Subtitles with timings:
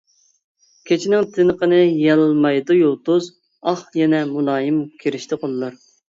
[0.91, 3.29] كېچىنىڭ تىنىقىنى يالمايدۇ يۇلتۇز،
[3.75, 5.81] ئاھ، يەنە مۇلايىم كىرىشتى قوللار.